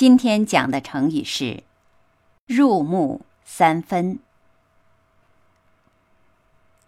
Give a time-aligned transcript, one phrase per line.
[0.00, 1.62] 今天讲的成语是
[2.48, 4.18] “入木三分”，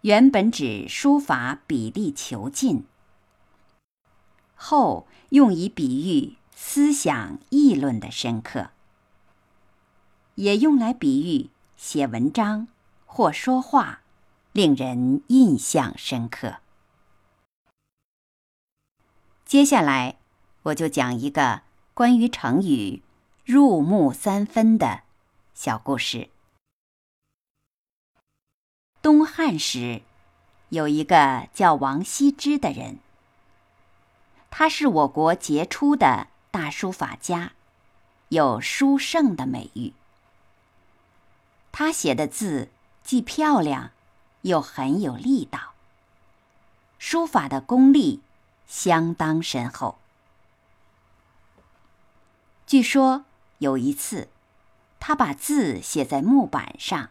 [0.01, 2.87] 原本指书法笔力遒劲，
[4.55, 8.71] 后用以比喻思想议论的深刻。
[10.33, 12.67] 也用来比喻写文章
[13.05, 14.01] 或说话，
[14.53, 16.55] 令人印象深刻。
[19.45, 20.17] 接下来，
[20.63, 21.61] 我就讲一个
[21.95, 23.03] 关于成语
[23.45, 25.03] “入木三分”的
[25.53, 26.29] 小故事。
[29.03, 30.01] 东汉时，
[30.69, 32.97] 有一个叫王羲之的人，
[34.49, 37.51] 他是我国杰出的大书法家，
[38.29, 39.93] 有书圣的美誉。
[41.71, 42.69] 他写的字
[43.03, 43.91] 既漂亮，
[44.41, 45.73] 又很有力道。
[46.97, 48.21] 书法的功力
[48.65, 49.99] 相当深厚。
[52.65, 53.25] 据说
[53.59, 54.29] 有一次，
[54.99, 57.09] 他把字写在木板上，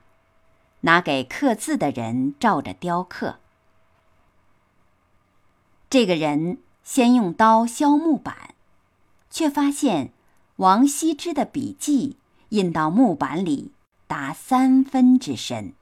[0.81, 3.39] 拿给刻字的人照着雕刻。
[5.91, 8.55] 这个人先用刀削木板，
[9.31, 10.13] 却发现
[10.57, 12.17] 王羲之的笔迹
[12.51, 13.73] 印到木板里。
[14.09, 15.73] 达三分之深，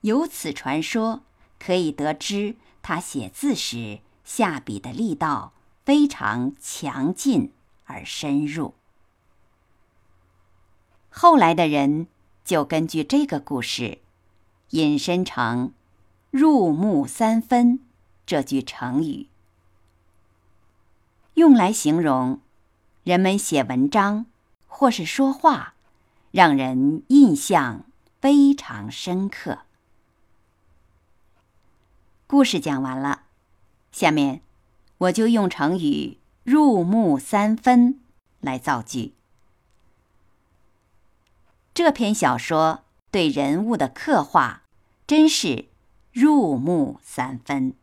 [0.00, 1.20] 由此传说
[1.58, 5.52] 可以得知，他写字时下笔的力道
[5.84, 7.52] 非常强劲
[7.86, 8.74] 而深入。
[11.08, 12.06] 后来的人
[12.44, 13.98] 就根据这个故事，
[14.70, 15.72] 引申成
[16.30, 17.80] “入木三分”
[18.26, 19.28] 这句成语，
[21.34, 22.40] 用来形容
[23.02, 24.26] 人们写文章
[24.66, 25.72] 或是说话。
[26.32, 27.86] 让人印象
[28.20, 29.60] 非常深刻。
[32.26, 33.22] 故事讲完了，
[33.90, 34.42] 下面
[34.98, 37.98] 我就用成语“入木三分”
[38.38, 39.14] 来造句。
[41.74, 44.62] 这篇小说对人物的刻画
[45.08, 45.64] 真是
[46.12, 47.74] 入木三分。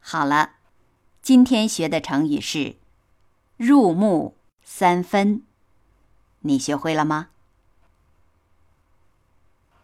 [0.00, 0.52] 好了，
[1.20, 2.76] 今天学的成语是
[3.58, 5.42] “入木三分”。
[6.40, 7.28] 你学会了吗？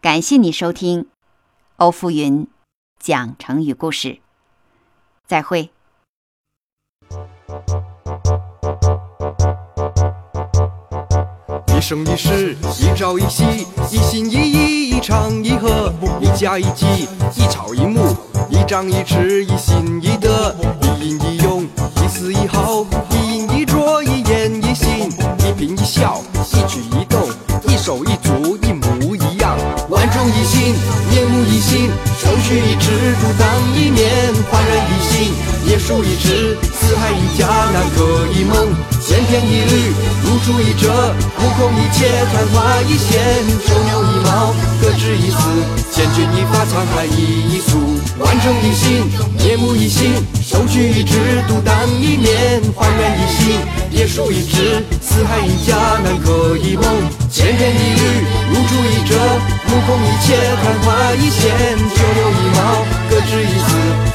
[0.01, 1.11] 感谢你收听
[1.77, 2.49] 欧福云
[2.99, 4.23] 讲成语故事。
[5.27, 5.71] 再会。
[11.79, 13.45] 一生一世，一朝一夕，
[13.89, 16.85] 一心一意，一唱一和，一家一计，
[17.37, 18.17] 一草一木，
[18.51, 20.53] 一张一弛，一心一德，
[20.83, 25.09] 一阴一用，一丝一毫，一饮一啄，一言一行，
[25.39, 26.21] 一颦一笑。
[26.51, 27.23] 一举一动，
[27.69, 29.57] 一手一足，一模一样，
[29.89, 30.75] 万众一心，
[31.11, 35.33] 面目一新，手取一指，独当一面，焕然一新，
[35.71, 38.67] 叶舒一枝，四海一家，南柯一梦，
[39.01, 39.93] 千篇一律，
[40.23, 40.89] 如出一辙，
[41.39, 43.19] 目空一切，昙花一现，
[43.67, 45.39] 九牛一毛，各执一词，
[45.93, 47.79] 千钧一发，沧海一粟，
[48.19, 49.11] 万众一心，
[49.43, 50.13] 面目一新，
[50.43, 53.59] 手取一指，独当一面，焕然一新，
[53.91, 56.57] 叶舒一枝，四海一家，南柯。
[56.59, 56.85] 一梦，
[57.31, 58.03] 千篇一律，
[58.51, 59.15] 如出一辙，
[59.69, 62.85] 目空一切，昙花一现，九牛一毛。
[63.09, 64.08] 各执一词